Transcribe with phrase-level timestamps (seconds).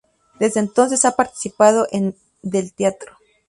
[0.39, 3.17] Desde entonces, ha participado en del teatro.